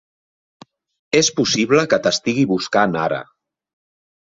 [1.19, 3.23] És possible que t'estigui buscant ara.